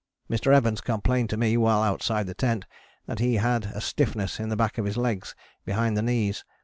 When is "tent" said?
2.33-2.65